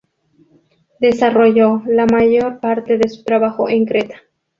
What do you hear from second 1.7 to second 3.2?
la mayor parte de